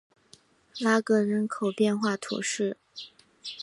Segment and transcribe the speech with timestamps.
[0.79, 2.75] 拉戈人口变化图示